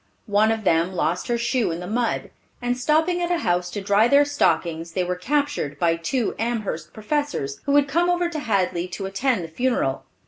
One 0.25 0.51
of 0.51 0.63
them 0.63 0.93
lost 0.93 1.27
her 1.27 1.37
shoe 1.37 1.69
in 1.69 1.79
the 1.79 1.85
mud, 1.85 2.31
and 2.59 2.75
stopping 2.75 3.21
at 3.21 3.29
a 3.31 3.37
house 3.37 3.69
to 3.69 3.81
dry 3.81 4.07
their 4.07 4.25
stockings, 4.25 4.93
they 4.93 5.03
were 5.03 5.15
captured 5.15 5.77
by 5.77 5.95
two 5.95 6.33
Amherst 6.39 6.91
professors, 6.91 7.61
who 7.67 7.75
had 7.75 7.87
come 7.87 8.09
over 8.09 8.27
to 8.27 8.39
Hadley 8.39 8.87
to 8.87 9.05
attend 9.05 9.43
the 9.43 9.47
funeral. 9.47 10.03